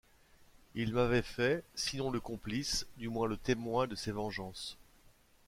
Il 0.73 0.93
m’avait 0.95 1.21
fait, 1.21 1.63
sinon 1.75 2.09
le 2.09 2.19
complice, 2.19 2.87
du 2.97 3.07
moins 3.07 3.27
le 3.27 3.37
témoin 3.37 3.85
de 3.85 3.93
ses 3.93 4.11
vengeances! 4.11 4.79